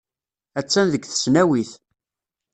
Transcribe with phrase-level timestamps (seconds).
[0.59, 1.71] Attan deg tesnawit.